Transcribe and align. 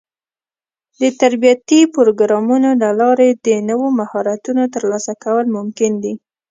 د 0.99 1.01
تربيتي 1.21 1.81
پروګرامونو 1.95 2.69
له 2.81 2.89
لارې 2.99 3.29
د 3.45 3.47
نوو 3.69 3.87
مهارتونو 3.99 4.63
ترلاسه 4.75 5.13
کول 5.23 5.45
ممکن 5.57 5.91
دي. 6.03 6.13